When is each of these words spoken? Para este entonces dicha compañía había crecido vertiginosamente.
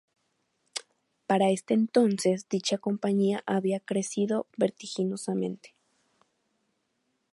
Para 1.27 1.51
este 1.51 1.75
entonces 1.75 2.49
dicha 2.49 2.79
compañía 2.79 3.43
había 3.45 3.79
crecido 3.79 4.47
vertiginosamente. 4.57 5.75